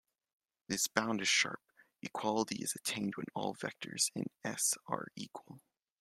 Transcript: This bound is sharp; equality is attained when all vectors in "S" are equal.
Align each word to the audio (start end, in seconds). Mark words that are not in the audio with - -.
This 0.67 0.87
bound 0.87 1.21
is 1.21 1.27
sharp; 1.27 1.61
equality 2.01 2.63
is 2.63 2.73
attained 2.73 3.17
when 3.17 3.27
all 3.35 3.53
vectors 3.53 4.09
in 4.15 4.25
"S" 4.43 4.73
are 4.87 5.09
equal. 5.15 5.61